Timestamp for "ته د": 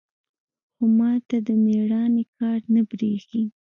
1.27-1.49